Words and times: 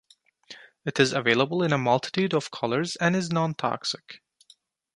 It 0.83 0.99
is 0.99 1.13
available 1.13 1.61
in 1.61 1.71
a 1.71 1.77
multitude 1.77 2.33
of 2.33 2.49
colors 2.49 2.95
and 2.95 3.15
is 3.15 3.29
non-toxic. 3.31 4.19